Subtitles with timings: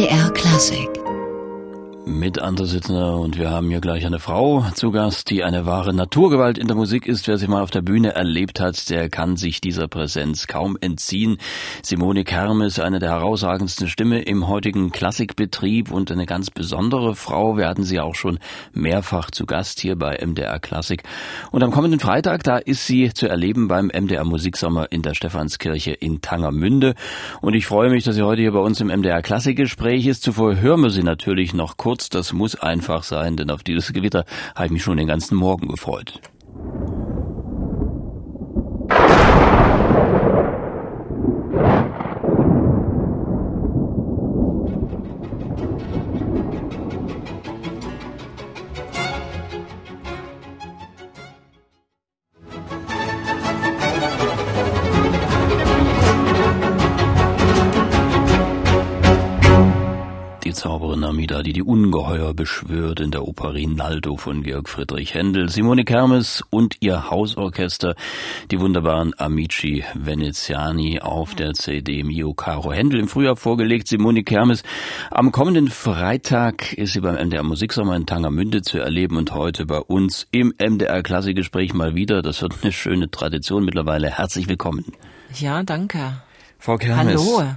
[0.00, 0.99] MDR Klassik
[2.06, 5.94] mit Anders Sitzner und wir haben hier gleich eine Frau zu Gast, die eine wahre
[5.94, 7.28] Naturgewalt in der Musik ist.
[7.28, 11.38] Wer sie mal auf der Bühne erlebt hat, der kann sich dieser Präsenz kaum entziehen.
[11.82, 17.56] Simone Kermes, eine der herausragendsten Stimme im heutigen Klassikbetrieb und eine ganz besondere Frau.
[17.56, 18.38] Wir hatten sie auch schon
[18.72, 21.04] mehrfach zu Gast hier bei MDR Klassik.
[21.50, 25.92] Und am kommenden Freitag, da ist sie zu erleben beim MDR Musiksommer in der Stephanskirche
[25.92, 26.94] in Tangermünde.
[27.40, 30.22] Und ich freue mich, dass sie heute hier bei uns im MDR Klassikgespräch ist.
[30.22, 33.92] Zuvor hören wir sie natürlich noch kurz kurz, das muss einfach sein, denn auf dieses
[33.92, 36.20] Gewitter habe ich mich schon den ganzen Morgen gefreut.
[60.60, 65.86] Zauberin Amida, die die Ungeheuer beschwört in der Oper Rinaldo von Georg Friedrich Händel, Simone
[65.86, 67.94] Kermes und ihr Hausorchester,
[68.50, 73.88] die wunderbaren Amici Veneziani auf der CD Mio Caro Händel im Frühjahr vorgelegt.
[73.88, 74.62] Simone Kermes,
[75.10, 79.78] am kommenden Freitag ist sie beim MDR Musiksommer in Tangermünde zu erleben und heute bei
[79.78, 82.20] uns im MDR Klassikgespräch mal wieder.
[82.20, 84.10] Das wird eine schöne Tradition mittlerweile.
[84.10, 84.84] Herzlich willkommen.
[85.38, 86.20] Ja, danke.
[86.58, 87.18] Frau Kermes.
[87.18, 87.56] Hallo.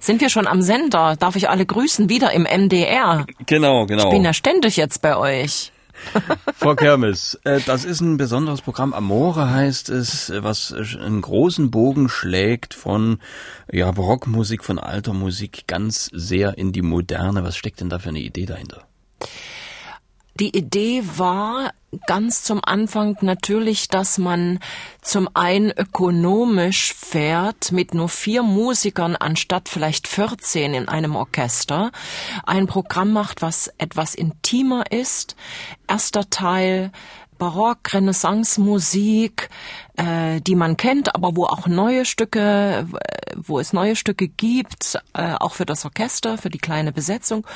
[0.00, 1.16] Sind wir schon am Sender?
[1.16, 2.08] Darf ich alle grüßen?
[2.08, 3.26] Wieder im MDR.
[3.46, 4.04] Genau, genau.
[4.04, 5.72] Ich bin ja ständig jetzt bei euch.
[6.54, 8.92] Frau Kermes, äh, das ist ein besonderes Programm.
[8.92, 13.18] Amore heißt es, was einen großen Bogen schlägt von
[13.70, 17.42] ja, Barockmusik, von alter Musik ganz sehr in die Moderne.
[17.42, 18.86] Was steckt denn da für eine Idee dahinter?
[20.40, 21.72] Die Idee war
[22.06, 24.60] ganz zum Anfang natürlich, dass man
[25.02, 31.90] zum einen ökonomisch fährt mit nur vier Musikern anstatt vielleicht 14 in einem Orchester,
[32.46, 35.34] ein Programm macht, was etwas intimer ist.
[35.88, 36.92] Erster Teil
[37.38, 39.48] Barock, Renaissance-Musik,
[39.96, 42.86] äh, die man kennt, aber wo auch neue Stücke,
[43.36, 47.46] wo es neue Stücke gibt, äh, auch für das Orchester, für die kleine Besetzung.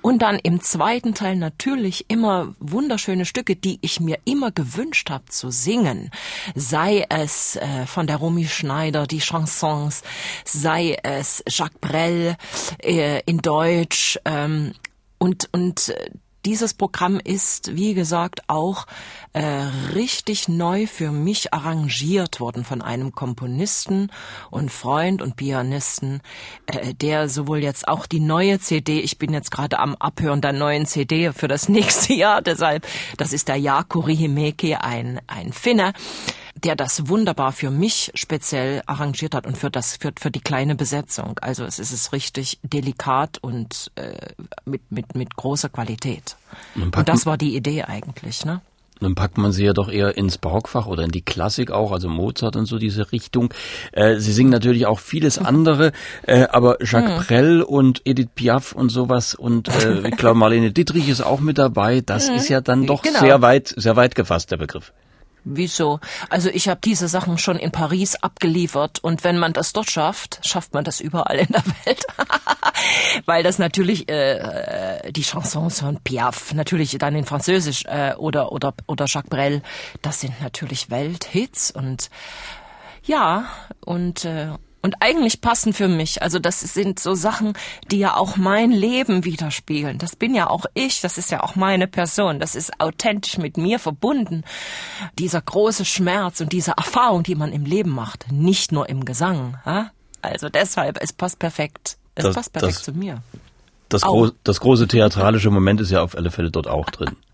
[0.00, 5.26] Und dann im zweiten Teil natürlich immer wunderschöne Stücke, die ich mir immer gewünscht habe
[5.26, 6.10] zu singen.
[6.54, 10.02] Sei es äh, von der Romy Schneider, die Chansons,
[10.44, 12.36] sei es Jacques Brel
[12.82, 14.18] äh, in Deutsch.
[14.24, 14.72] Ähm,
[15.18, 16.10] und, und äh,
[16.44, 18.86] dieses Programm ist, wie gesagt, auch
[19.32, 19.42] äh,
[19.94, 24.10] richtig neu für mich arrangiert worden von einem Komponisten
[24.50, 26.20] und Freund und Pianisten,
[26.66, 30.52] äh, der sowohl jetzt auch die neue CD, ich bin jetzt gerade am Abhören der
[30.52, 32.86] neuen CD für das nächste Jahr, deshalb,
[33.16, 35.92] das ist der Jakuri Himeki, ein, ein Finne,
[36.64, 40.74] der das wunderbar für mich speziell arrangiert hat und für das für, für die kleine
[40.74, 41.38] Besetzung.
[41.40, 44.14] Also es ist es richtig delikat und äh,
[44.64, 46.36] mit mit mit großer Qualität.
[46.74, 48.60] Und, das war die Idee eigentlich, ne?
[49.02, 52.08] Dann packt man sie ja doch eher ins Barockfach oder in die Klassik auch, also
[52.08, 53.52] Mozart und so diese Richtung.
[53.92, 55.92] Äh, sie singen natürlich auch vieles andere,
[56.26, 57.24] äh, aber Jacques mhm.
[57.26, 61.58] Brel und Edith Piaf und sowas und äh, ich glaube Marlene Dietrich ist auch mit
[61.58, 62.00] dabei.
[62.00, 62.36] Das mhm.
[62.36, 63.20] ist ja dann doch genau.
[63.20, 64.92] sehr weit, sehr weit gefasst der Begriff.
[65.44, 65.98] Wieso?
[66.30, 70.40] Also ich habe diese Sachen schon in Paris abgeliefert und wenn man das dort schafft,
[70.46, 72.04] schafft man das überall in der Welt.
[73.26, 78.52] Weil das natürlich äh, äh, die Chansons von Piaf, natürlich dann in Französisch äh, oder
[78.52, 79.62] oder oder Jacques Brel,
[80.00, 82.10] das sind natürlich Welthits und
[83.02, 83.46] ja
[83.80, 84.48] und äh,
[84.82, 86.22] und eigentlich passen für mich.
[86.22, 87.54] Also das sind so Sachen,
[87.90, 89.98] die ja auch mein Leben widerspiegeln.
[89.98, 93.56] Das bin ja auch ich, das ist ja auch meine Person, das ist authentisch mit
[93.56, 94.42] mir verbunden.
[95.18, 99.56] Dieser große Schmerz und diese Erfahrung, die man im Leben macht, nicht nur im Gesang.
[99.64, 99.90] Ja?
[100.20, 101.96] Also deshalb, es passt perfekt.
[102.14, 103.22] Es das, passt perfekt das, zu mir.
[103.88, 107.16] Das, gro das große theatralische Moment ist ja auf alle Fälle dort auch drin.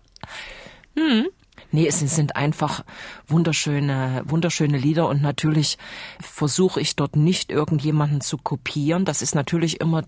[0.97, 1.27] Hm.
[1.71, 2.83] Nee, es sind einfach
[3.27, 5.77] wunderschöne, wunderschöne Lieder und natürlich
[6.19, 9.05] versuche ich dort nicht irgendjemanden zu kopieren.
[9.05, 10.03] Das ist natürlich immer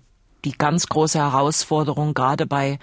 [0.45, 2.79] die ganz große Herausforderung, gerade bei,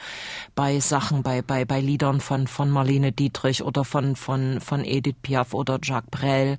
[0.55, 5.16] bei Sachen, bei, bei, bei Liedern von, von Marlene Dietrich oder von, von, von Edith
[5.22, 6.58] Piaf oder Jacques Brel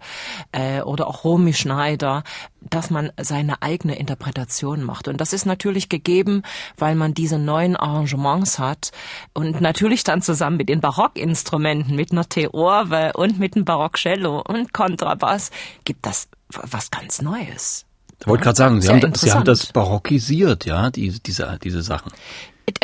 [0.52, 2.24] äh, oder auch Romy Schneider,
[2.62, 5.08] dass man seine eigene Interpretation macht.
[5.08, 6.44] Und das ist natürlich gegeben,
[6.78, 8.92] weil man diese neuen Arrangements hat
[9.34, 14.74] und natürlich dann zusammen mit den Barockinstrumenten, mit einer Theorbe und mit dem Barockcello und
[14.74, 15.52] Kontrabass
[15.86, 17.86] gibt das was ganz Neues.
[18.22, 22.12] Ich wollte gerade sagen, Sie haben, Sie haben das barockisiert, ja, die, diese, diese Sachen.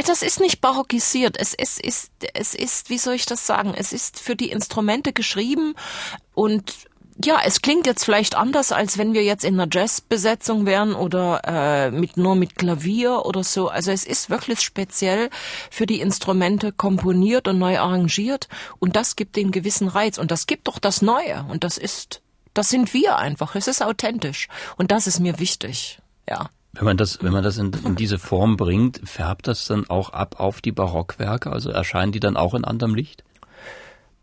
[0.07, 1.37] Das ist nicht barockisiert.
[1.37, 3.73] Es ist, ist, es ist, wie soll ich das sagen?
[3.75, 5.75] Es ist für die Instrumente geschrieben
[6.33, 6.73] und
[7.23, 11.41] ja, es klingt jetzt vielleicht anders, als wenn wir jetzt in einer Jazzbesetzung wären oder
[11.45, 13.69] äh, mit nur mit Klavier oder so.
[13.69, 15.29] Also es ist wirklich speziell
[15.71, 18.49] für die Instrumente komponiert und neu arrangiert
[18.79, 22.21] und das gibt den gewissen Reiz und das gibt doch das Neue und das ist,
[22.55, 23.55] das sind wir einfach.
[23.55, 24.47] Es ist authentisch
[24.77, 25.99] und das ist mir wichtig.
[26.27, 26.49] Ja.
[26.73, 30.09] Wenn man das, wenn man das in, in diese Form bringt, färbt das dann auch
[30.09, 31.51] ab auf die Barockwerke?
[31.51, 33.23] Also erscheinen die dann auch in anderem Licht?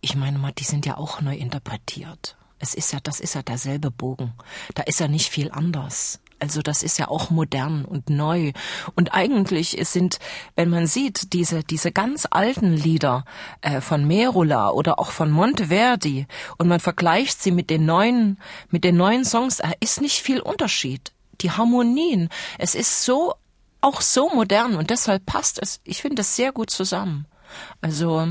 [0.00, 2.36] Ich meine mal, die sind ja auch neu interpretiert.
[2.58, 4.34] Es ist ja, das ist ja derselbe Bogen.
[4.74, 6.20] Da ist ja nicht viel anders.
[6.42, 8.50] Also das ist ja auch modern und neu.
[8.96, 10.18] Und eigentlich sind,
[10.56, 13.24] wenn man sieht, diese, diese ganz alten Lieder
[13.60, 16.26] äh, von Merula oder auch von Monteverdi
[16.58, 18.40] und man vergleicht sie mit den neuen,
[18.70, 21.12] mit den neuen Songs, da ist nicht viel Unterschied.
[21.42, 22.28] Die Harmonien,
[22.58, 23.34] es ist so,
[23.80, 27.26] auch so modern und deshalb passt es, ich finde es sehr gut zusammen.
[27.80, 28.26] Also,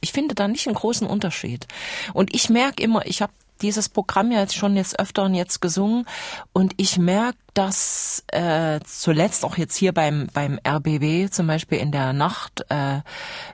[0.00, 1.68] ich finde da nicht einen großen Unterschied.
[2.12, 3.32] Und ich merke immer, ich habe
[3.62, 6.06] dieses Programm ja jetzt schon jetzt öfter und jetzt gesungen.
[6.52, 11.92] Und ich merke, dass äh, zuletzt auch jetzt hier beim beim RBB zum Beispiel in
[11.92, 13.00] der Nacht, äh,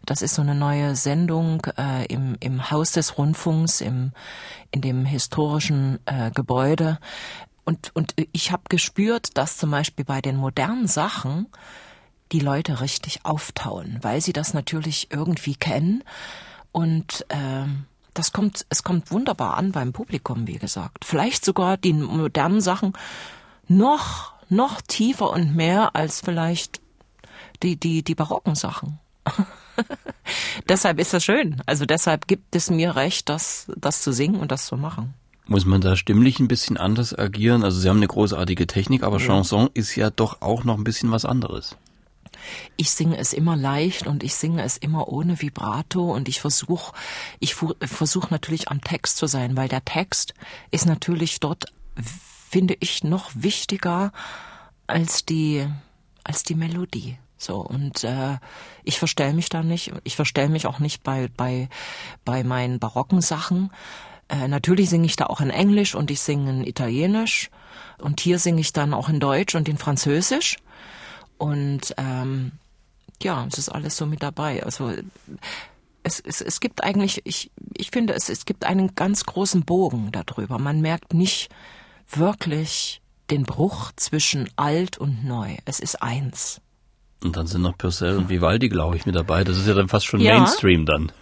[0.06, 4.12] das ist so eine neue Sendung äh, im im Haus des Rundfunks im
[4.70, 6.98] in dem historischen äh, Gebäude.
[7.64, 11.46] Und und ich habe gespürt, dass zum Beispiel bei den modernen Sachen
[12.32, 16.04] die Leute richtig auftauen, weil sie das natürlich irgendwie kennen.
[16.72, 17.66] Und äh,
[18.18, 21.04] das kommt, es kommt wunderbar an beim Publikum, wie gesagt.
[21.04, 22.92] Vielleicht sogar die modernen Sachen
[23.68, 26.80] noch, noch tiefer und mehr als vielleicht
[27.62, 28.98] die, die, die barocken Sachen.
[30.68, 31.62] deshalb ist das schön.
[31.66, 35.14] Also deshalb gibt es mir recht, das, das zu singen und das zu machen.
[35.46, 37.64] Muss man da stimmlich ein bisschen anders agieren?
[37.64, 39.26] Also Sie haben eine großartige Technik, aber ja.
[39.26, 41.76] Chanson ist ja doch auch noch ein bisschen was anderes.
[42.76, 46.92] Ich singe es immer leicht und ich singe es immer ohne Vibrato und ich versuche,
[47.40, 50.34] ich versuche natürlich am Text zu sein, weil der Text
[50.70, 51.66] ist natürlich dort,
[52.50, 54.12] finde ich, noch wichtiger
[54.86, 55.66] als die,
[56.24, 57.18] als die Melodie.
[57.38, 58.38] So und äh,
[58.82, 59.92] ich verstell mich da nicht.
[60.02, 61.68] Ich verstell mich auch nicht bei bei
[62.24, 63.70] bei meinen barocken Sachen.
[64.28, 67.50] Äh, natürlich singe ich da auch in Englisch und ich singe in Italienisch
[67.98, 70.58] und hier singe ich dann auch in Deutsch und in Französisch.
[71.38, 72.52] Und ähm,
[73.22, 74.62] ja, es ist alles so mit dabei.
[74.62, 74.92] Also
[76.02, 80.10] es, es, es gibt eigentlich, ich, ich finde, es, es gibt einen ganz großen Bogen
[80.12, 80.58] darüber.
[80.58, 81.48] Man merkt nicht
[82.10, 83.00] wirklich
[83.30, 85.56] den Bruch zwischen alt und neu.
[85.64, 86.60] Es ist eins.
[87.22, 89.44] Und dann sind noch Purcell und Vivaldi, glaube ich, mit dabei.
[89.44, 90.36] Das ist ja dann fast schon ja.
[90.36, 91.12] Mainstream dann.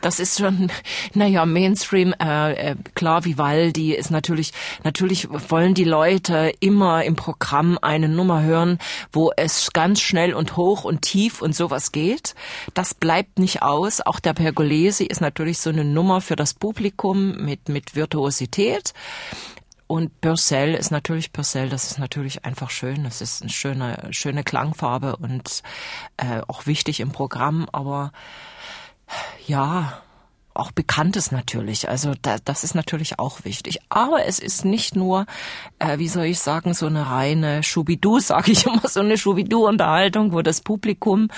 [0.00, 0.70] Das ist schon,
[1.14, 4.52] naja, Mainstream, äh, äh, klar, Vivaldi ist natürlich,
[4.84, 8.78] natürlich wollen die Leute immer im Programm eine Nummer hören,
[9.12, 12.34] wo es ganz schnell und hoch und tief und sowas geht.
[12.74, 14.00] Das bleibt nicht aus.
[14.00, 18.92] Auch der Pergolesi ist natürlich so eine Nummer für das Publikum mit, mit Virtuosität.
[19.88, 23.04] Und Purcell ist natürlich Purcell, das ist natürlich einfach schön.
[23.04, 25.62] Das ist eine schöne, schöne Klangfarbe und
[26.18, 28.12] äh, auch wichtig im Programm, aber
[29.46, 30.02] ja,
[30.58, 31.88] auch Bekanntes natürlich.
[31.88, 33.78] Also da, das ist natürlich auch wichtig.
[33.88, 35.26] Aber es ist nicht nur,
[35.78, 40.32] äh, wie soll ich sagen, so eine reine Schubidu, sage ich immer, so eine Schubidu-Unterhaltung,
[40.32, 41.28] wo das Publikum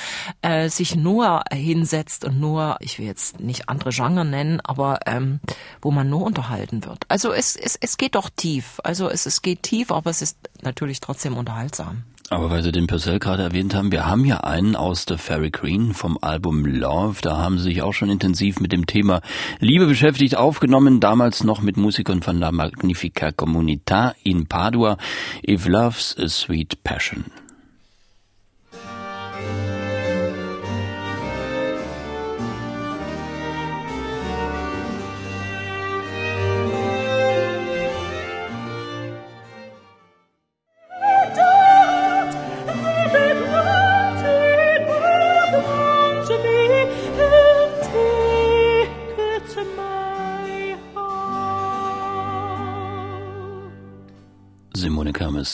[0.43, 5.41] äh, sich nur hinsetzt und nur, ich will jetzt nicht andere Genre nennen, aber ähm,
[5.83, 7.05] wo man nur unterhalten wird.
[7.09, 8.81] Also es, es, es geht doch tief.
[8.85, 12.05] Also es, es geht tief, aber es ist natürlich trotzdem unterhaltsam.
[12.32, 15.50] Aber weil Sie den Purcell gerade erwähnt haben, wir haben ja einen aus der Fairy
[15.50, 17.19] Green vom Album Love.
[17.23, 19.21] Da haben Sie sich auch schon intensiv mit dem Thema
[19.59, 24.97] Liebe beschäftigt, aufgenommen, damals noch mit Musikern von La Magnifica Comunità in Padua.
[25.45, 27.25] If Love's a Sweet Passion.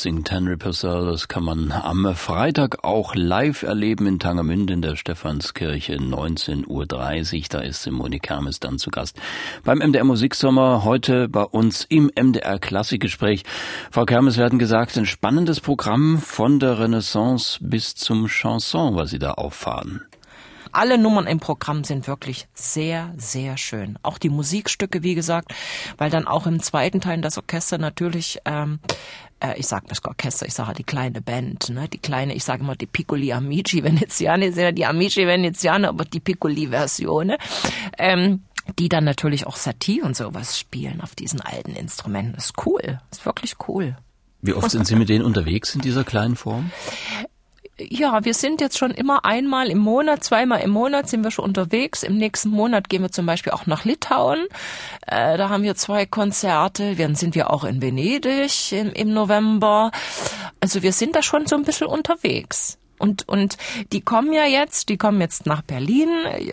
[0.06, 1.04] Singt Henry Purcell.
[1.06, 6.86] Das kann man am Freitag auch live erleben in Tangermünde in der Stephanskirche 19.30 Uhr.
[7.50, 9.20] Da ist Simone Kermes dann zu Gast.
[9.64, 13.42] Beim MDR Musiksommer heute bei uns im MDR Klassikgespräch.
[13.90, 19.10] Frau Kermes, wir hatten gesagt, ein spannendes Programm von der Renaissance bis zum Chanson, was
[19.10, 20.02] Sie da auffahren
[20.76, 23.98] alle Nummern im Programm sind wirklich sehr, sehr schön.
[24.02, 25.54] Auch die Musikstücke, wie gesagt,
[25.98, 28.78] weil dann auch im zweiten Teil das Orchester natürlich ähm,
[29.40, 32.62] äh, ich sage das Orchester, ich sage die kleine Band, ne, die kleine, ich sage
[32.62, 37.32] immer die Piccoli Amici Veneziane, sind ja die Amici Veneziane, aber die Piccoli Version.
[37.98, 38.42] Ähm,
[38.80, 42.32] die dann natürlich auch Satie und sowas spielen auf diesen alten Instrumenten.
[42.34, 43.96] Das ist cool, das ist wirklich cool.
[44.42, 46.72] Wie oft sind Sie mit denen unterwegs in dieser kleinen Form?
[47.78, 51.44] Ja, wir sind jetzt schon immer einmal im Monat, zweimal im Monat sind wir schon
[51.44, 52.02] unterwegs.
[52.02, 54.46] Im nächsten Monat gehen wir zum Beispiel auch nach Litauen.
[55.06, 56.96] Äh, da haben wir zwei Konzerte.
[56.96, 59.90] Dann sind wir auch in Venedig im, im November.
[60.58, 62.78] Also wir sind da schon so ein bisschen unterwegs.
[62.98, 63.56] Und, und
[63.92, 66.08] die kommen ja jetzt, die kommen jetzt nach Berlin.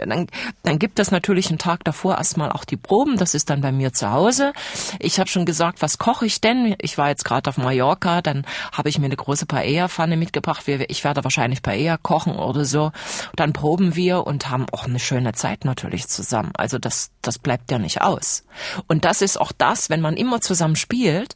[0.06, 0.28] Dann,
[0.64, 3.18] dann gibt es natürlich einen Tag davor erstmal auch die Proben.
[3.18, 4.54] Das ist dann bei mir zu Hause.
[5.00, 6.76] Ich habe schon gesagt, was koche ich denn?
[6.80, 10.68] Ich war jetzt gerade auf Mallorca, dann habe ich mir eine große Paella-Pfanne mitgebracht.
[10.68, 12.92] Ich werde wahrscheinlich Paella kochen oder so.
[13.36, 16.52] Dann proben wir und haben auch eine schöne Zeit natürlich zusammen.
[16.56, 18.44] Also das, das bleibt ja nicht aus.
[18.88, 21.36] Und das ist auch das, wenn man immer zusammen spielt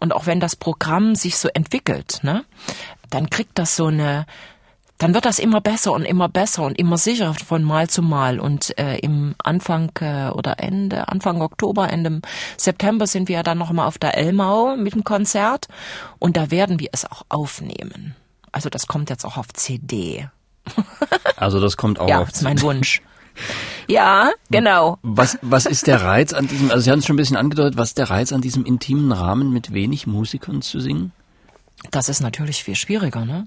[0.00, 2.44] und auch wenn das Programm sich so entwickelt, ne?
[3.10, 4.26] Dann kriegt das so eine,
[4.98, 8.40] dann wird das immer besser und immer besser und immer sicherer von Mal zu Mal.
[8.40, 12.20] Und äh, im Anfang äh, oder Ende, Anfang Oktober, Ende
[12.56, 15.68] September sind wir ja dann nochmal auf der Elmau mit dem Konzert
[16.18, 18.16] und da werden wir es auch aufnehmen.
[18.50, 20.28] Also das kommt jetzt auch auf CD.
[21.36, 23.00] Also das kommt auch ja, auf das ist mein Wunsch.
[23.86, 24.98] Ja, genau.
[25.02, 27.78] Was, was ist der Reiz an diesem, also Sie haben es schon ein bisschen angedeutet,
[27.78, 31.12] was ist der Reiz an diesem intimen Rahmen mit wenig Musikern zu singen?
[31.90, 33.46] Das ist natürlich viel schwieriger, ne?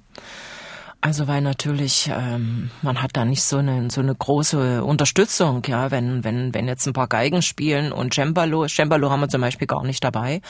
[1.03, 5.89] Also weil natürlich ähm, man hat da nicht so eine so eine große Unterstützung, ja,
[5.89, 9.65] wenn wenn wenn jetzt ein paar Geigen spielen und Cembalo, Cembalo haben wir zum Beispiel
[9.65, 10.41] gar nicht dabei,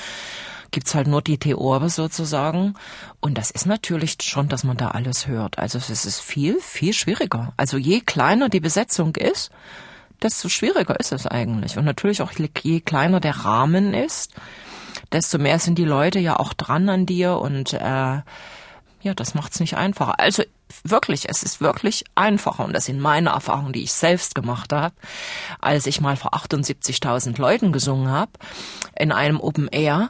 [0.71, 2.73] gibt's halt nur die Theore sozusagen
[3.21, 5.57] und das ist natürlich schon, dass man da alles hört.
[5.57, 7.53] Also es ist viel viel schwieriger.
[7.55, 9.51] Also je kleiner die Besetzung ist,
[10.21, 14.33] desto schwieriger ist es eigentlich und natürlich auch je kleiner der Rahmen ist,
[15.11, 18.21] desto mehr sind die Leute ja auch dran an dir und äh,
[19.03, 20.19] ja, das macht's nicht einfacher.
[20.19, 20.43] Also
[20.83, 24.95] wirklich, es ist wirklich einfacher und das sind meine Erfahrungen, die ich selbst gemacht habe,
[25.59, 28.31] als ich mal vor 78.000 Leuten gesungen habe
[28.95, 30.09] in einem Open Air.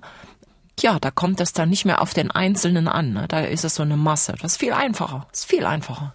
[0.80, 3.14] Ja, da kommt es dann nicht mehr auf den Einzelnen an.
[3.14, 3.28] Ne?
[3.28, 4.34] Da ist es so eine Masse.
[4.42, 5.28] Das ist viel einfacher.
[5.32, 6.14] Das ist viel einfacher.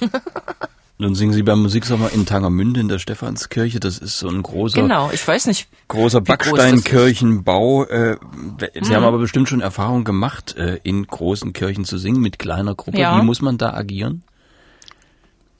[1.00, 3.78] Nun singen Sie beim Musiksommer in Tangermünde in der Stephanskirche.
[3.78, 7.84] Das ist so ein großer, genau, ich weiß nicht, großer Backsteinkirchenbau.
[7.84, 8.16] Äh,
[8.74, 8.96] Sie hm.
[8.96, 12.98] haben aber bestimmt schon Erfahrung gemacht, äh, in großen Kirchen zu singen mit kleiner Gruppe.
[12.98, 13.16] Ja.
[13.16, 14.24] Wie muss man da agieren?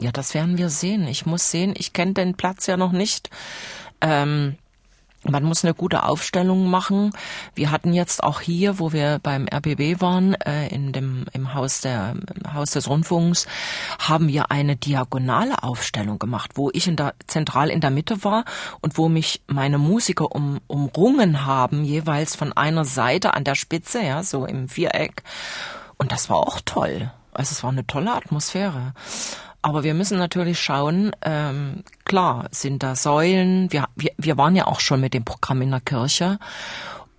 [0.00, 1.06] Ja, das werden wir sehen.
[1.06, 3.30] Ich muss sehen, ich kenne den Platz ja noch nicht.
[4.00, 4.56] Ähm,
[5.24, 7.12] man muss eine gute Aufstellung machen.
[7.54, 11.80] Wir hatten jetzt auch hier, wo wir beim RBB waren, äh, in dem im Haus
[11.80, 13.46] der im Haus des Rundfunks,
[13.98, 18.44] haben wir eine diagonale Aufstellung gemacht, wo ich in der zentral in der Mitte war
[18.80, 24.02] und wo mich meine Musiker um, umrungen haben, jeweils von einer Seite an der Spitze,
[24.02, 25.22] ja, so im Viereck.
[25.96, 27.10] Und das war auch toll.
[27.32, 28.94] Also es war eine tolle Atmosphäre.
[29.68, 33.70] Aber wir müssen natürlich schauen, ähm, klar, sind da Säulen.
[33.70, 36.38] Wir, wir, wir waren ja auch schon mit dem Programm in der Kirche.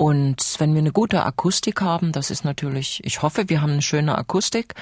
[0.01, 3.81] Und wenn wir eine gute Akustik haben, das ist natürlich, ich hoffe, wir haben eine
[3.81, 4.75] schöne Akustik,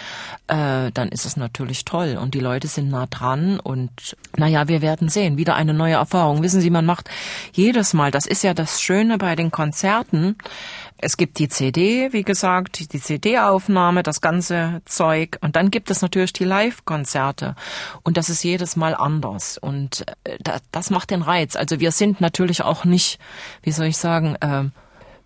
[0.45, 2.19] äh, dann ist es natürlich toll.
[2.21, 5.39] Und die Leute sind nah dran und naja, wir werden sehen.
[5.39, 6.43] Wieder eine neue Erfahrung.
[6.43, 7.09] Wissen Sie, man macht
[7.51, 10.35] jedes Mal, das ist ja das Schöne bei den Konzerten,
[10.99, 15.37] es gibt die CD, wie gesagt, die CD-Aufnahme, das ganze Zeug.
[15.41, 17.55] Und dann gibt es natürlich die Live-Konzerte.
[18.03, 19.57] Und das ist jedes Mal anders.
[19.57, 20.37] Und äh,
[20.71, 21.55] das macht den Reiz.
[21.55, 23.19] Also wir sind natürlich auch nicht,
[23.63, 24.69] wie soll ich sagen, äh,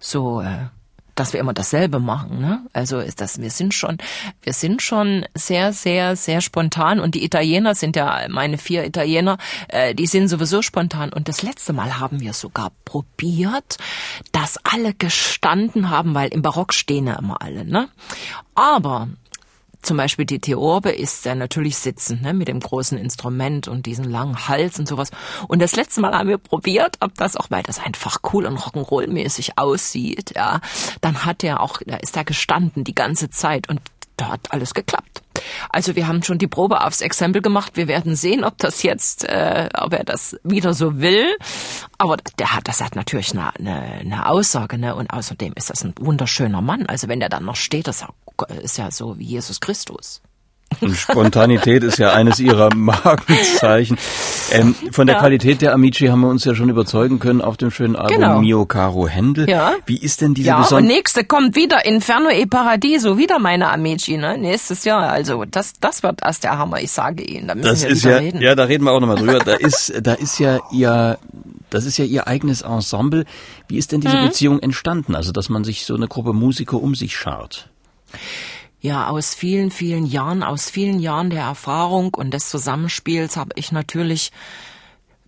[0.01, 0.67] so äh,
[1.15, 2.39] dass wir immer dasselbe machen.
[2.39, 2.65] Ne?
[2.74, 3.98] Also ist das, wir sind schon,
[4.41, 9.38] wir sind schon sehr, sehr, sehr spontan und die Italiener sind ja meine vier Italiener,
[9.67, 11.12] äh, die sind sowieso spontan.
[11.13, 13.77] Und das letzte Mal haben wir sogar probiert,
[14.31, 17.65] dass alle gestanden haben, weil im Barock stehen ja immer alle.
[17.65, 17.89] Ne?
[18.55, 19.08] Aber
[19.81, 24.05] zum Beispiel die Theorbe ist ja natürlich sitzend, ne, mit dem großen Instrument und diesen
[24.05, 25.11] langen Hals und sowas.
[25.47, 28.57] Und das letzte Mal haben wir probiert, ob das auch, weil das einfach cool und
[28.57, 30.61] Rock'n'Roll-mäßig aussieht, ja.
[31.01, 33.81] Dann hat er auch, da ist er gestanden die ganze Zeit und
[34.22, 35.24] da hat alles geklappt.
[35.70, 37.75] Also wir haben schon die Probe aufs Exempel gemacht.
[37.75, 41.25] Wir werden sehen, ob das jetzt, äh, ob er das wieder so will.
[41.98, 44.96] Aber der hat, das hat natürlich eine, eine, eine Aussage, ne?
[44.96, 46.86] Und außerdem ist das ein wunderschöner Mann.
[46.86, 48.06] Also wenn der dann noch steht, das
[48.62, 50.22] ist ja so wie Jesus Christus.
[50.80, 53.98] Und Spontanität ist ja eines ihrer Markenzeichen.
[54.51, 55.22] Ähm, von der ja.
[55.22, 58.40] Qualität der Amici haben wir uns ja schon überzeugen können auf dem schönen Album genau.
[58.40, 59.50] Mio Caro Händel.
[59.50, 59.74] Ja.
[59.86, 64.18] Wie ist denn diese Ja, und nächste kommt wieder Inferno e Paradiso, wieder meine Amici,
[64.18, 64.38] ne?
[64.38, 65.10] Nächstes Jahr.
[65.10, 67.48] Also das, das wird erst der Hammer, ich sage Ihnen.
[67.48, 68.42] Da müssen das wir ist ja, reden.
[68.42, 69.40] Ja, da reden wir auch nochmal drüber.
[69.40, 71.18] Da ist, da ist ja ihr,
[71.70, 73.25] das ist ja ihr eigenes Ensemble.
[73.68, 74.25] Wie ist denn diese mhm.
[74.25, 75.16] Beziehung entstanden?
[75.16, 77.70] Also, dass man sich so eine Gruppe Musiker um sich schart?
[78.83, 83.71] Ja, aus vielen, vielen Jahren, aus vielen Jahren der Erfahrung und des Zusammenspiels habe ich
[83.71, 84.31] natürlich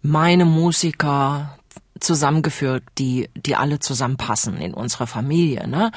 [0.02, 1.60] meine Musiker
[2.00, 5.92] zusammengeführt, die, die alle zusammenpassen in unserer Familie, ne?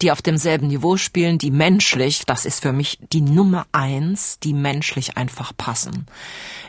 [0.00, 4.54] Die auf demselben Niveau spielen, die menschlich, das ist für mich die Nummer eins, die
[4.54, 6.06] menschlich einfach passen.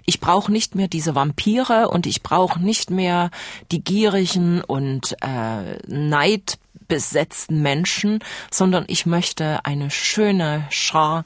[0.06, 3.32] Ich brauche nicht mehr diese Vampire und ich brauche nicht mehr
[3.72, 8.20] die gierigen und äh, neidbesetzten Menschen,
[8.52, 11.24] sondern ich möchte eine schöne Schar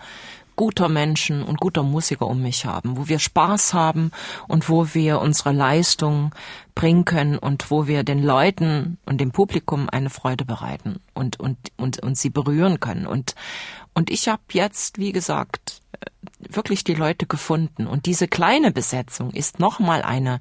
[0.57, 4.11] guter Menschen und guter Musiker um mich haben, wo wir Spaß haben
[4.49, 6.35] und wo wir unsere Leistung
[6.75, 11.57] bringen können und wo wir den Leuten und dem Publikum eine Freude bereiten und und
[11.77, 13.07] und und sie berühren können.
[13.07, 13.35] Und
[13.93, 15.81] und ich habe jetzt, wie gesagt,
[16.39, 17.87] wirklich die Leute gefunden.
[17.87, 20.39] Und diese kleine Besetzung ist noch mal eine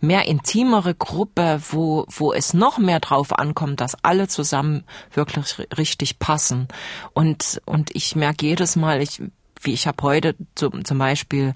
[0.00, 6.18] mehr intimere Gruppe, wo wo es noch mehr drauf ankommt, dass alle zusammen wirklich richtig
[6.18, 6.68] passen.
[7.12, 9.22] Und und ich merke jedes Mal, ich
[9.64, 11.54] wie ich habe heute zum, zum Beispiel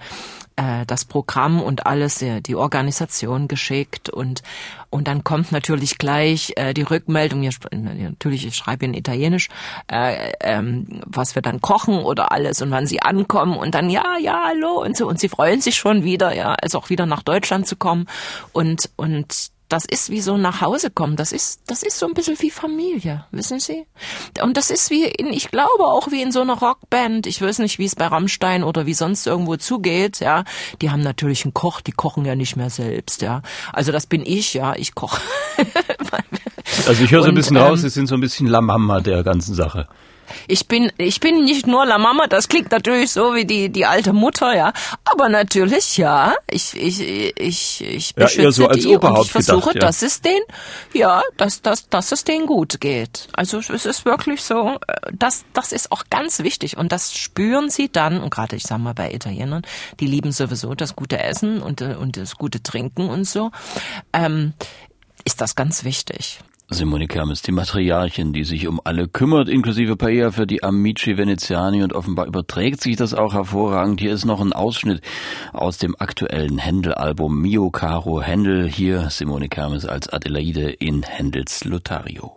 [0.56, 4.42] äh, das Programm und alles, äh, die Organisation geschickt und
[4.90, 9.48] und dann kommt natürlich gleich äh, die Rückmeldung, natürlich, ich schreibe in Italienisch,
[9.86, 14.16] äh, ähm, was wir dann kochen oder alles und wann sie ankommen und dann ja,
[14.18, 15.06] ja, hallo und so.
[15.06, 18.06] Und sie freuen sich schon wieder, ja, also auch wieder nach Deutschland zu kommen
[18.52, 21.16] und und das ist wie so nach Hause kommen.
[21.16, 23.86] Das ist, das ist so ein bisschen wie Familie, wissen Sie?
[24.42, 27.26] Und das ist wie in, ich glaube auch wie in so einer Rockband.
[27.26, 30.44] Ich weiß nicht, wie es bei Rammstein oder wie sonst irgendwo zugeht, ja.
[30.80, 33.42] Die haben natürlich einen Koch, die kochen ja nicht mehr selbst, ja.
[33.72, 34.74] Also das bin ich, ja.
[34.74, 35.20] Ich koche.
[36.86, 39.00] also ich höre so ein bisschen ähm, raus, Sie sind so ein bisschen La Mama
[39.00, 39.86] der ganzen Sache.
[40.46, 43.86] Ich bin, ich bin nicht nur La Mama, das klingt natürlich so wie die, die
[43.86, 44.72] alte Mutter, ja.
[45.04, 49.58] Aber natürlich, ja, ich, ich, ich, ich beschütze ja, so als die und ich versuche,
[49.58, 49.80] gedacht, ja.
[49.80, 50.44] dass es denen,
[50.92, 53.28] ja, dass, dass, dass es denen gut geht.
[53.32, 54.78] Also es ist wirklich so,
[55.12, 58.78] das, das ist auch ganz wichtig und das spüren sie dann, und gerade ich sag
[58.78, 59.62] mal bei Italienern,
[60.00, 63.50] die lieben sowieso das gute Essen und, und das gute Trinken und so,
[64.12, 64.52] ähm,
[65.24, 66.40] ist das ganz wichtig.
[66.70, 71.82] Simone Kermes, die Matriarchin, die sich um alle kümmert, inklusive Paella für die Amici Veneziani
[71.82, 74.00] und offenbar überträgt sich das auch hervorragend.
[74.00, 75.00] Hier ist noch ein Ausschnitt
[75.54, 78.68] aus dem aktuellen Händel-Album Mio Caro Händel.
[78.68, 82.34] Hier Simone Kermes als Adelaide in Händels Lothario.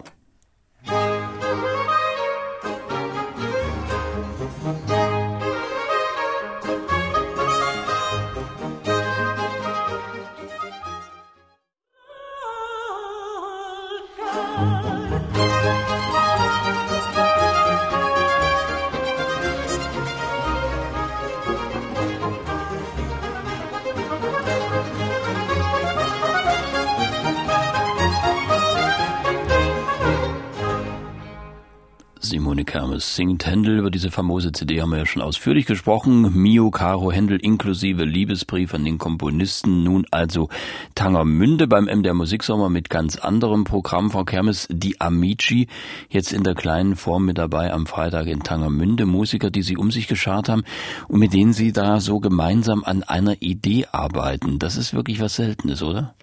[33.02, 33.80] Kermes singt Händel.
[33.80, 36.34] Über diese famose CD haben wir ja schon ausführlich gesprochen.
[36.34, 39.84] Mio Caro Händel inklusive Liebesbrief an den Komponisten.
[39.84, 40.50] Nun also
[40.94, 44.12] Tangermünde beim MDR Musiksommer mit ganz anderem Programm.
[44.12, 45.68] Frau Kermes, die Amici,
[46.10, 49.06] jetzt in der kleinen Form mit dabei am Freitag in Tangermünde.
[49.06, 50.64] Musiker, die Sie um sich geschart haben
[51.08, 54.60] und mit denen Sie da so gemeinsam an einer Idee arbeiten.
[54.60, 56.14] Das ist wirklich was Seltenes, oder?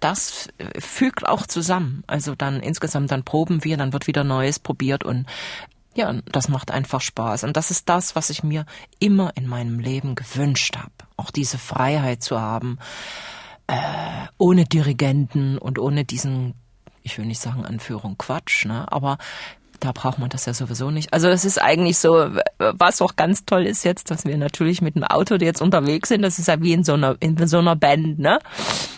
[0.00, 2.04] das fügt auch zusammen.
[2.06, 5.24] Also dann insgesamt dann proben wir, dann wird wieder Neues probiert und
[5.94, 7.44] ja, das macht einfach Spaß.
[7.44, 8.66] Und das ist das, was ich mir
[8.98, 10.92] immer in meinem Leben gewünscht habe.
[11.16, 12.78] Auch diese Freiheit zu haben,
[13.66, 13.76] äh,
[14.38, 16.54] ohne Dirigenten und ohne diesen,
[17.02, 18.90] ich will nicht sagen Anführung Quatsch, ne?
[18.90, 19.18] aber
[19.80, 21.12] da braucht man das ja sowieso nicht.
[21.12, 24.94] Also das ist eigentlich so, was auch ganz toll ist jetzt, dass wir natürlich mit
[24.94, 26.22] dem Auto jetzt unterwegs sind.
[26.22, 28.38] Das ist ja wie in so einer in so einer Band, ne?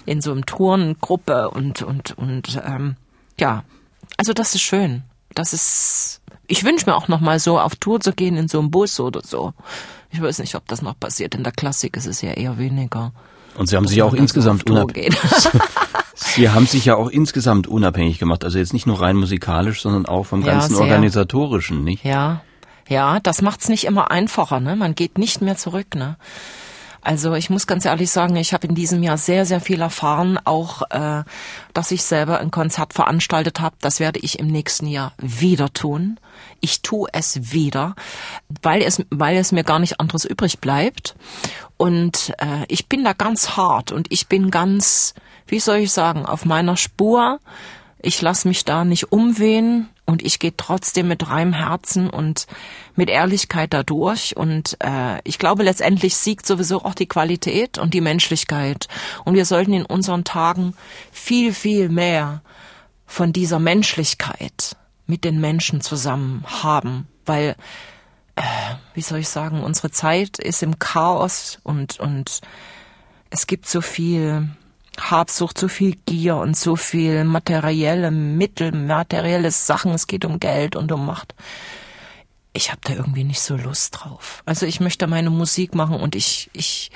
[0.04, 2.96] In so einem Tourengruppe und und und ähm,
[3.40, 3.64] ja,
[4.16, 5.02] also das ist schön.
[5.35, 6.20] Das ist.
[6.48, 9.00] Ich wünsche mir auch noch mal so auf Tour zu gehen in so einem Bus
[9.00, 9.52] oder so.
[10.11, 11.35] Ich weiß nicht, ob das noch passiert.
[11.35, 13.12] In der Klassik ist es ja eher weniger.
[13.56, 15.16] Und Sie haben sich ja auch insgesamt unabhängig.
[16.14, 20.06] Sie haben sich ja auch insgesamt unabhängig gemacht, also jetzt nicht nur rein musikalisch, sondern
[20.06, 22.04] auch vom ganzen ja, organisatorischen, nicht?
[22.04, 22.40] Ja,
[22.88, 24.76] ja, das macht's nicht immer einfacher, ne?
[24.76, 26.16] Man geht nicht mehr zurück, ne?
[27.07, 30.40] Also ich muss ganz ehrlich sagen, ich habe in diesem Jahr sehr, sehr viel erfahren,
[30.45, 31.23] auch äh,
[31.73, 33.77] dass ich selber ein Konzert veranstaltet habe.
[33.81, 36.19] Das werde ich im nächsten Jahr wieder tun.
[36.61, 37.95] Ich tue es wieder,
[38.61, 41.14] weil es, weil es mir gar nicht anderes übrig bleibt.
[41.77, 45.14] Und äh, ich bin da ganz hart und ich bin ganz,
[45.47, 47.38] wie soll ich sagen, auf meiner Spur.
[48.00, 52.46] Ich lasse mich da nicht umwehen und ich gehe trotzdem mit reinem Herzen und
[52.94, 54.37] mit Ehrlichkeit da durch.
[54.37, 58.88] Und äh, ich glaube, letztendlich siegt sowieso auch die Qualität und die Menschlichkeit.
[59.24, 60.74] Und wir sollten in unseren Tagen
[61.11, 62.42] viel, viel mehr
[63.06, 67.56] von dieser Menschlichkeit mit den Menschen zusammen haben, weil
[68.37, 68.42] äh,
[68.94, 72.40] wie soll ich sagen, unsere Zeit ist im Chaos und und
[73.30, 74.48] es gibt so viel
[74.98, 79.92] Habsucht, so viel Gier und so viel materielle Mittel, materielle Sachen.
[79.92, 81.35] Es geht um Geld und um Macht.
[82.52, 84.42] Ich habe da irgendwie nicht so Lust drauf.
[84.46, 86.90] Also ich möchte meine Musik machen und ich, ich,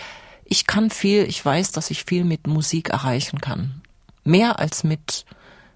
[0.45, 3.83] ich kann viel, ich weiß, dass ich viel mit Musik erreichen kann.
[4.25, 5.25] Mehr als mit,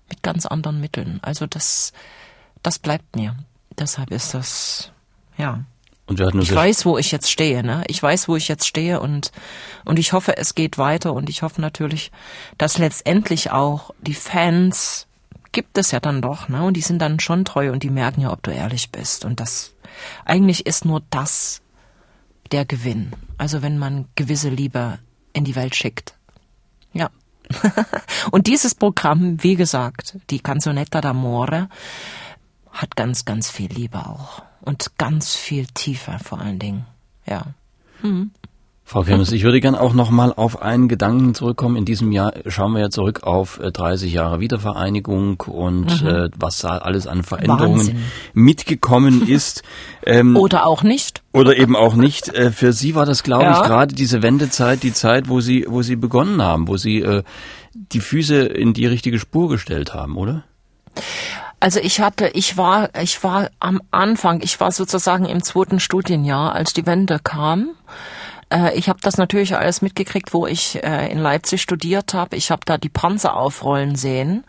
[0.08, 1.18] mit ganz anderen Mitteln.
[1.22, 1.92] Also das,
[2.62, 3.36] das bleibt mir.
[3.78, 4.90] Deshalb ist das,
[5.36, 5.64] ja.
[6.06, 7.82] Und wir hatten ich weiß, wo ich jetzt stehe, ne?
[7.86, 9.32] Ich weiß, wo ich jetzt stehe und,
[9.84, 12.12] und ich hoffe, es geht weiter und ich hoffe natürlich,
[12.58, 15.06] dass letztendlich auch die Fans
[15.52, 16.62] gibt es ja dann doch, ne?
[16.62, 19.24] Und die sind dann schon treu und die merken ja, ob du ehrlich bist.
[19.24, 19.72] Und das,
[20.26, 21.62] eigentlich ist nur das
[22.52, 23.12] der Gewinn.
[23.38, 24.98] Also wenn man gewisse Liebe
[25.32, 26.14] in die Welt schickt.
[26.92, 27.08] Ja.
[28.30, 31.68] und dieses Programm, wie gesagt, die Canzonetta d'Amore,
[32.70, 36.86] hat ganz, ganz viel Liebe auch und ganz viel tiefer vor allen Dingen.
[37.26, 37.46] Ja.
[38.00, 38.30] Hm.
[38.86, 41.76] Frau Kemmes, ich würde gern auch noch mal auf einen Gedanken zurückkommen.
[41.76, 46.06] In diesem Jahr schauen wir ja zurück auf 30 äh, Jahre Wiedervereinigung und mhm.
[46.06, 48.02] äh, was da alles an Veränderungen Wahnsinn.
[48.34, 49.62] mitgekommen ist.
[50.04, 51.22] Ähm, oder auch nicht.
[51.32, 52.28] Oder eben auch nicht.
[52.34, 53.56] Äh, für Sie war das, glaube ja.
[53.56, 57.22] ich, gerade diese Wendezeit, die Zeit, wo Sie, wo Sie begonnen haben, wo Sie äh,
[57.74, 60.44] die Füße in die richtige Spur gestellt haben, oder?
[61.64, 66.54] Also ich hatte, ich war, ich war am Anfang, ich war sozusagen im zweiten Studienjahr,
[66.54, 67.70] als die Wende kam.
[68.52, 72.36] Äh, ich habe das natürlich alles mitgekriegt, wo ich äh, in Leipzig studiert habe.
[72.36, 74.44] Ich habe da die Panzer aufrollen sehen.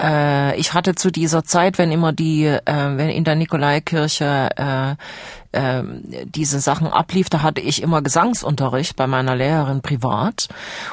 [0.00, 4.96] Äh, ich hatte zu dieser Zeit, wenn immer die, wenn in der Nikolaikirche
[5.52, 5.82] äh,
[6.24, 10.48] diese Sachen ablief, da hatte ich immer Gesangsunterricht bei meiner Lehrerin privat.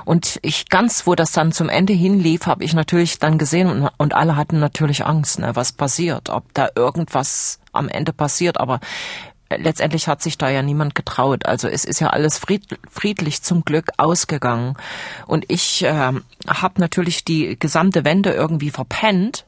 [0.06, 3.90] Und ich ganz, wo das dann zum Ende hinlief, habe ich natürlich dann gesehen und,
[3.98, 8.60] und alle hatten natürlich Angst, ne, was passiert, ob da irgendwas am Ende passiert.
[8.60, 8.80] Aber
[9.50, 11.46] letztendlich hat sich da ja niemand getraut.
[11.46, 14.76] Also es ist ja alles friedlich zum Glück ausgegangen.
[15.28, 16.14] Und ich äh,
[16.48, 19.46] habe natürlich die gesamte Wende irgendwie verpennt.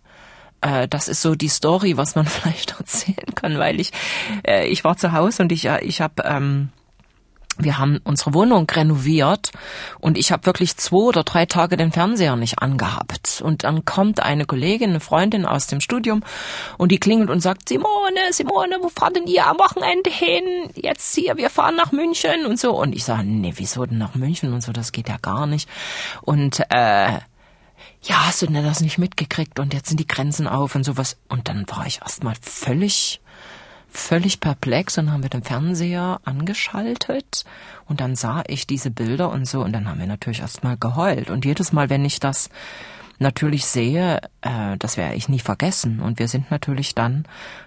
[0.62, 3.92] Äh, das ist so die Story, was man vielleicht erzählen kann, weil ich
[4.46, 6.70] äh, ich war zu Hause und ich äh, ich habe ähm,
[7.60, 9.52] wir haben unsere Wohnung renoviert
[10.00, 13.42] und ich habe wirklich zwei oder drei Tage den Fernseher nicht angehabt.
[13.44, 16.24] Und dann kommt eine Kollegin, eine Freundin aus dem Studium
[16.78, 20.70] und die klingelt und sagt, Simone, Simone, wo fahrt denn ihr am Wochenende hin?
[20.76, 22.80] Jetzt hier, wir fahren nach München und so.
[22.80, 25.68] Und ich sage, nee, wieso denn nach München und so, das geht ja gar nicht.
[26.22, 27.20] Und äh,
[28.04, 29.60] ja, hast du denn das nicht mitgekriegt?
[29.60, 31.18] Und jetzt sind die Grenzen auf und sowas.
[31.28, 33.20] Und dann war ich erstmal völlig
[33.98, 37.44] völlig perplex und haben wir den Fernseher angeschaltet
[37.86, 41.30] und dann sah ich diese Bilder und so und dann haben wir natürlich erstmal geheult
[41.30, 42.50] und jedes Mal, wenn ich das
[43.20, 47.26] natürlich sehe, äh, das werde ich nie vergessen und wir sind natürlich dann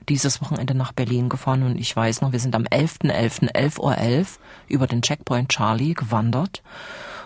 [0.09, 3.53] dieses Wochenende nach Berlin gefahren und ich weiß noch, wir sind am 11.11.
[3.53, 4.27] 11.11 Uhr .11
[4.69, 6.63] über den Checkpoint Charlie gewandert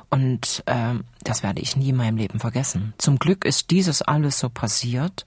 [0.09, 2.95] und äh, das werde ich nie in meinem Leben vergessen.
[2.97, 5.27] Zum Glück ist dieses alles so passiert.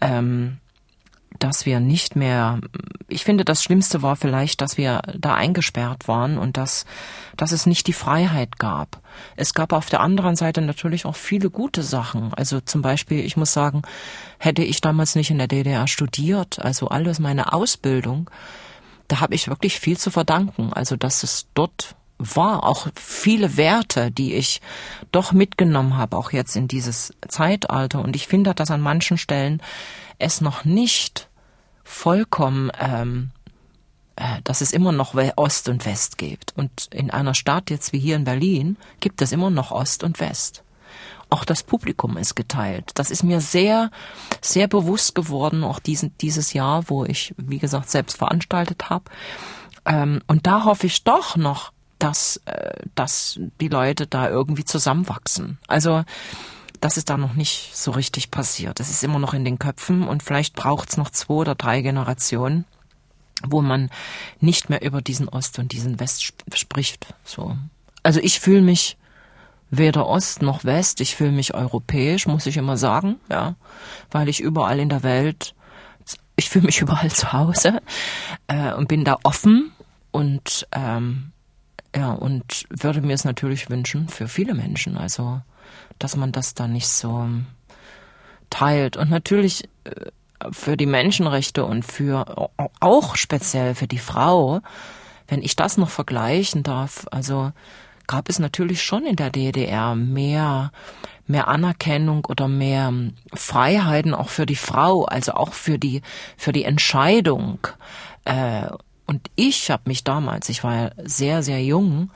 [0.00, 0.58] Ähm,
[1.40, 2.60] dass wir nicht mehr,
[3.08, 6.84] ich finde, das Schlimmste war vielleicht, dass wir da eingesperrt waren und dass,
[7.36, 9.00] dass es nicht die Freiheit gab.
[9.36, 12.32] Es gab auf der anderen Seite natürlich auch viele gute Sachen.
[12.34, 13.82] Also zum Beispiel, ich muss sagen,
[14.38, 18.30] hätte ich damals nicht in der DDR studiert, also alles meine Ausbildung,
[19.08, 20.72] da habe ich wirklich viel zu verdanken.
[20.72, 24.60] Also, dass es dort war, auch viele Werte, die ich
[25.10, 28.02] doch mitgenommen habe, auch jetzt in dieses Zeitalter.
[28.02, 29.62] Und ich finde, dass an manchen Stellen
[30.18, 31.29] es noch nicht
[31.90, 33.30] vollkommen, ähm,
[34.16, 36.54] äh, dass es immer noch Ost und West gibt.
[36.56, 40.20] Und in einer Stadt jetzt wie hier in Berlin gibt es immer noch Ost und
[40.20, 40.62] West.
[41.28, 42.90] Auch das Publikum ist geteilt.
[42.94, 43.90] Das ist mir sehr,
[44.40, 49.04] sehr bewusst geworden, auch diesen, dieses Jahr, wo ich, wie gesagt, selbst veranstaltet habe.
[49.84, 55.58] Ähm, und da hoffe ich doch noch, dass, äh, dass die Leute da irgendwie zusammenwachsen.
[55.68, 56.04] Also
[56.80, 58.80] das ist da noch nicht so richtig passiert.
[58.80, 61.82] Es ist immer noch in den Köpfen und vielleicht braucht es noch zwei oder drei
[61.82, 62.64] Generationen,
[63.42, 63.90] wo man
[64.40, 67.14] nicht mehr über diesen Ost und diesen West sp spricht.
[67.24, 67.56] So.
[68.02, 68.96] Also ich fühle mich
[69.70, 71.00] weder Ost noch West.
[71.00, 73.54] Ich fühle mich europäisch, muss ich immer sagen, ja,
[74.10, 75.54] weil ich überall in der Welt,
[76.36, 77.80] ich fühle mich überall zu Hause
[78.48, 79.72] äh, und bin da offen
[80.10, 81.32] und ähm,
[81.94, 84.96] ja und würde mir es natürlich wünschen für viele Menschen.
[84.96, 85.42] Also
[86.00, 87.28] dass man das da nicht so
[88.50, 88.96] teilt.
[88.96, 90.10] Und natürlich äh,
[90.50, 94.60] für die Menschenrechte und für auch speziell für die Frau,
[95.28, 97.52] wenn ich das noch vergleichen darf, also
[98.08, 100.72] gab es natürlich schon in der DDR mehr
[101.26, 102.92] mehr Anerkennung oder mehr
[103.32, 106.02] Freiheiten auch für die Frau, also auch für die
[106.36, 107.58] für die Entscheidung.
[108.24, 108.66] Äh,
[109.06, 112.10] Und ich habe mich damals, ich war ja sehr, sehr jung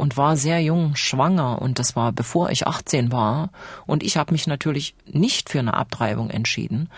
[0.00, 3.50] und war sehr jung schwanger und das war bevor ich 18 war
[3.86, 6.88] und ich habe mich natürlich nicht für eine Abtreibung entschieden.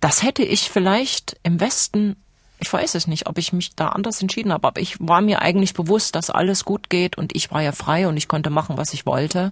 [0.00, 2.14] Das hätte ich vielleicht im Westen,
[2.60, 5.40] ich weiß es nicht, ob ich mich da anders entschieden habe, aber ich war mir
[5.40, 8.76] eigentlich bewusst, dass alles gut geht und ich war ja frei und ich konnte machen,
[8.76, 9.50] was ich wollte.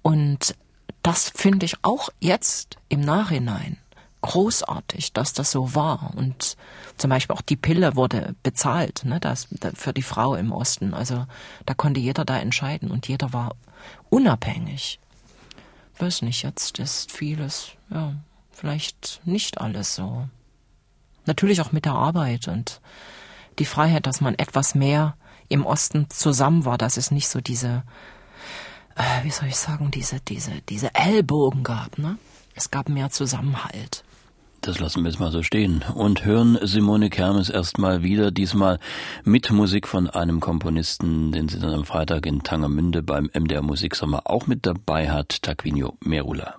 [0.00, 0.54] Und
[1.02, 3.76] das finde ich auch jetzt im Nachhinein
[4.20, 6.12] großartig, dass das so war.
[6.16, 6.56] Und
[6.96, 10.94] zum Beispiel auch die Pille wurde bezahlt, ne, das, für die Frau im Osten.
[10.94, 11.26] Also
[11.66, 13.54] da konnte jeder da entscheiden und jeder war
[14.10, 14.98] unabhängig.
[15.98, 18.14] Weiß nicht, jetzt ist vieles, ja,
[18.50, 20.28] vielleicht nicht alles so.
[21.26, 22.80] Natürlich auch mit der Arbeit und
[23.58, 25.16] die Freiheit, dass man etwas mehr
[25.48, 27.82] im Osten zusammen war, dass es nicht so diese,
[28.96, 32.18] äh, wie soll ich sagen, diese, diese, diese Ellbogen gab, ne?
[32.54, 34.02] Es gab mehr Zusammenhalt.
[34.68, 38.78] Das lassen wir jetzt mal so stehen und hören Simone Kermes erstmal wieder, diesmal
[39.24, 44.24] mit Musik von einem Komponisten, den sie dann am Freitag in Tangermünde beim MDR Musiksommer
[44.26, 46.56] auch mit dabei hat, Taquinho Merula.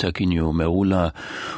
[0.00, 1.12] Taquinho Merula.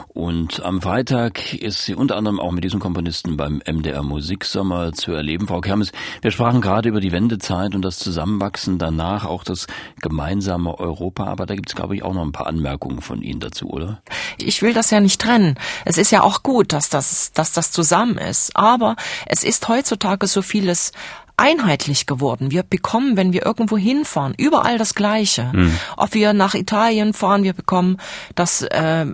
[0.09, 5.13] Und am Freitag ist sie unter anderem auch mit diesem Komponisten beim MDR Musiksommer zu
[5.13, 5.47] erleben.
[5.47, 9.67] Frau Kermes, wir sprachen gerade über die Wendezeit und das Zusammenwachsen danach, auch das
[10.01, 11.25] gemeinsame Europa.
[11.25, 14.03] Aber da gibt es, glaube ich, auch noch ein paar Anmerkungen von Ihnen dazu, oder?
[14.37, 15.57] Ich will das ja nicht trennen.
[15.85, 18.55] Es ist ja auch gut, dass das, dass das zusammen ist.
[18.57, 20.93] Aber es ist heutzutage so vieles
[21.37, 22.51] einheitlich geworden.
[22.51, 25.51] Wir bekommen, wenn wir irgendwo hinfahren, überall das Gleiche.
[25.53, 25.79] Mhm.
[25.97, 27.99] Ob wir nach Italien fahren, wir bekommen
[28.35, 29.07] das, äh,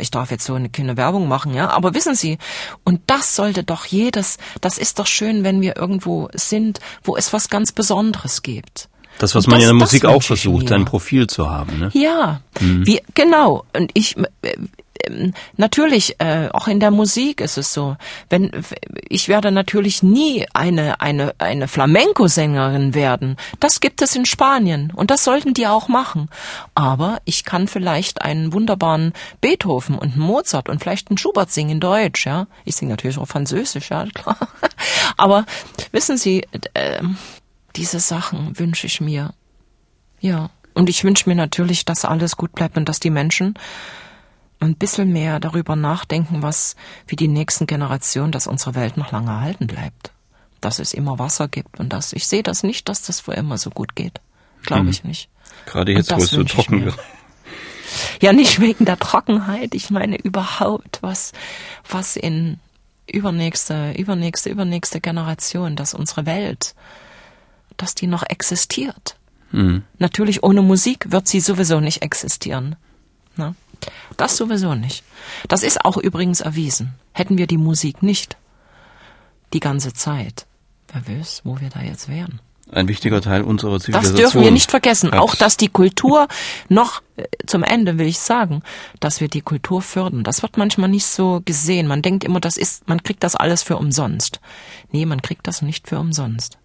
[0.00, 2.38] ich darf jetzt so eine, keine Werbung machen, ja, aber wissen Sie,
[2.84, 7.32] und das sollte doch jedes, das ist doch schön, wenn wir irgendwo sind, wo es
[7.32, 8.88] was ganz Besonderes gibt.
[9.18, 11.78] Das, was man das, in der Musik auch versucht, ein Profil zu haben.
[11.78, 11.90] Ne?
[11.94, 12.86] Ja, mhm.
[12.86, 13.64] wie, genau.
[13.74, 14.68] Und ich, ähm,
[15.56, 17.96] natürlich äh, auch in der Musik ist es so.
[18.28, 18.50] Wenn
[19.08, 23.36] ich werde natürlich nie eine eine eine Flamenco-Sängerin werden.
[23.60, 26.28] Das gibt es in Spanien und das sollten die auch machen.
[26.74, 31.80] Aber ich kann vielleicht einen wunderbaren Beethoven und Mozart und vielleicht einen Schubert singen in
[31.80, 32.26] Deutsch.
[32.26, 34.36] Ja, ich singe natürlich auch Französisch, ja klar.
[35.16, 35.46] Aber
[35.92, 37.02] wissen Sie, äh,
[37.76, 39.34] diese Sachen wünsche ich mir.
[40.20, 40.50] Ja.
[40.74, 43.54] Und ich wünsche mir natürlich, dass alles gut bleibt und dass die Menschen
[44.60, 49.30] ein bisschen mehr darüber nachdenken, was wie die nächsten Generationen, dass unsere Welt noch lange
[49.30, 50.12] erhalten bleibt.
[50.60, 53.58] Dass es immer Wasser gibt und dass ich sehe das nicht, dass das für immer
[53.58, 54.20] so gut geht.
[54.62, 54.88] Glaube hm.
[54.88, 55.28] ich nicht.
[55.66, 56.98] Gerade jetzt, wo es so trocken wird.
[58.20, 59.74] Ja, nicht wegen der Trockenheit.
[59.74, 61.32] Ich meine überhaupt, was,
[61.88, 62.58] was in
[63.10, 66.74] übernächste, übernächste, übernächste Generation, dass unsere Welt,
[67.76, 69.16] dass die noch existiert.
[69.52, 69.84] Mhm.
[69.98, 72.76] Natürlich ohne Musik wird sie sowieso nicht existieren.
[73.36, 73.54] Ne?
[74.16, 75.04] Das sowieso nicht.
[75.48, 76.94] Das ist auch übrigens erwiesen.
[77.12, 78.36] Hätten wir die Musik nicht,
[79.52, 80.46] die ganze Zeit,
[80.92, 82.40] wer weiß, wo wir da jetzt wären.
[82.72, 84.22] Ein wichtiger Teil unserer Zivilisation.
[84.22, 85.12] Das dürfen wir nicht vergessen.
[85.12, 86.26] Auch, dass die Kultur
[86.68, 88.62] noch, äh, zum Ende will ich sagen,
[88.98, 90.24] dass wir die Kultur fördern.
[90.24, 91.86] Das wird manchmal nicht so gesehen.
[91.86, 94.40] Man denkt immer, das ist, man kriegt das alles für umsonst.
[94.90, 96.58] Nee, man kriegt das nicht für umsonst.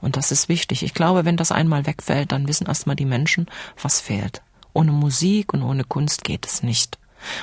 [0.00, 0.82] Und das ist wichtig.
[0.82, 3.46] Ich glaube, wenn das einmal wegfällt, dann wissen erstmal die Menschen,
[3.80, 4.42] was fehlt.
[4.74, 6.98] Ohne Musik und ohne Kunst geht es nicht.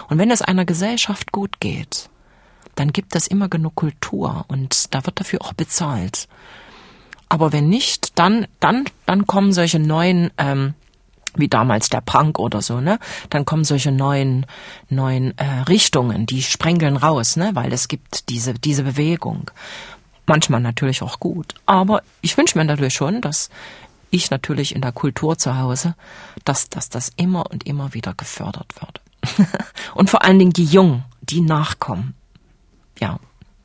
[0.09, 2.09] Und wenn es einer Gesellschaft gut geht,
[2.75, 6.27] dann gibt es immer genug Kultur und da wird dafür auch bezahlt.
[7.29, 10.73] Aber wenn nicht, dann, dann, dann kommen solche neuen, ähm,
[11.35, 12.99] wie damals der Punk oder so, ne?
[13.29, 14.45] Dann kommen solche neuen,
[14.89, 17.51] neuen äh, Richtungen, die sprengeln raus, ne?
[17.53, 19.49] Weil es gibt diese, diese Bewegung.
[20.25, 21.55] Manchmal natürlich auch gut.
[21.65, 23.49] Aber ich wünsche mir natürlich schon, dass
[24.11, 25.95] ich natürlich in der Kultur zu Hause,
[26.45, 29.01] dass, dass das immer und immer wieder gefördert wird.
[29.95, 32.13] und vor allen Dingen die Jungen, die nachkommen.
[32.99, 33.19] Ja.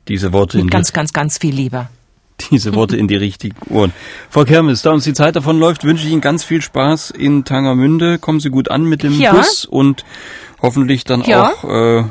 [0.07, 1.89] Diese Worte Mit ganz, ganz, ganz viel Liebe.
[2.51, 3.93] Diese Worte in die richtigen Ohren.
[4.29, 7.43] Frau Kermes, da uns die Zeit davon läuft, wünsche ich Ihnen ganz viel Spaß in
[7.43, 8.19] Tangermünde.
[8.19, 9.33] Kommen Sie gut an mit dem ja.
[9.33, 10.05] Bus und
[10.61, 11.49] hoffentlich dann ja.
[11.49, 12.03] auch äh,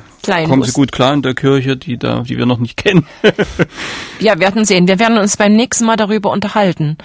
[0.47, 3.07] kommen Sie gut klar in der Kirche, die da, die wir noch nicht kennen.
[4.19, 4.89] ja, wir werden sehen.
[4.89, 6.99] Wir werden uns beim nächsten Mal darüber unterhalten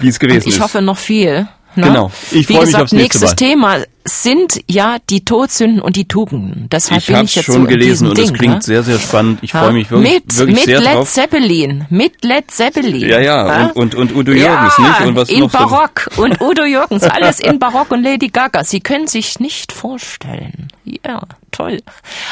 [0.00, 0.54] wie es gewesen ich ist.
[0.56, 1.48] Ich hoffe noch viel.
[1.74, 1.84] Ne?
[1.86, 2.10] Genau.
[2.32, 3.34] Ich freue mich aufs nächste nächstes Mal.
[3.36, 6.66] Thema sind ja die Todsünden und die Tugenden.
[6.72, 8.62] Deshalb Ich bin ich jetzt schon so gelesen und es klingt ne?
[8.62, 9.40] sehr, sehr spannend.
[9.42, 11.08] Ich freue mich wirklich, mit, wirklich mit sehr Led drauf.
[11.12, 13.06] Zeppelin, mit Led Zeppelin.
[13.08, 13.66] Ja, ja, Ja?
[13.74, 15.00] und, und, und Udo ja, Jürgens, nicht?
[15.08, 18.64] Und was in noch so- Barock und Udo Jürgens, alles in Barock und Lady Gaga.
[18.64, 20.68] Sie können sich nicht vorstellen.
[20.84, 21.20] Ja,
[21.52, 21.80] toll.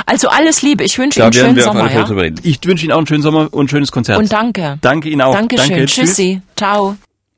[0.06, 0.82] Also alles Liebe.
[0.82, 1.92] Ich wünsche Da Ihnen einen schönen Sommer.
[1.92, 2.30] Ja?
[2.42, 4.18] Ich wünsche Ihnen auch einen schönen Sommer und ein schönes Konzert.
[4.18, 4.78] Und danke.
[4.80, 5.34] Danke Ihnen auch.
[5.34, 5.68] Dankeschön.
[5.68, 5.86] Danke.
[5.86, 6.08] Tschüss.
[6.08, 6.40] Tschüssi.
[6.56, 6.96] Ciao.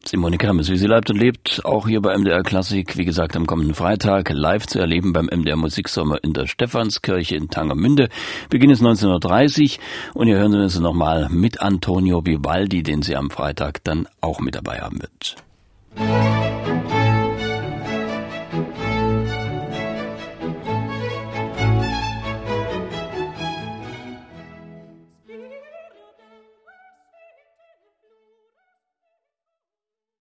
[0.09, 3.45] Simone Kermes, wie sie leibt und lebt, auch hier bei MDR Klassik, wie gesagt, am
[3.45, 8.09] kommenden Freitag live zu erleben beim MDR Musiksommer in der Stephanskirche in Tangermünde.
[8.49, 9.79] Beginn ist 19.30
[10.15, 14.41] und ihr hören Sie es nochmal mit Antonio Vivaldi, den sie am Freitag dann auch
[14.41, 15.37] mit dabei haben wird.